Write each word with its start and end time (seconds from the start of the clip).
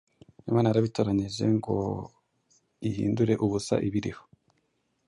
Imana 0.49 0.67
yarabitoranije 0.69 1.43
ngo 1.55 1.75
ihindure 2.89 3.33
ubusa 3.45 3.75
ibiriho.” 3.87 4.23